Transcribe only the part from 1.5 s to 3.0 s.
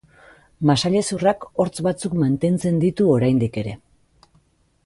hortz batzuk mantentzen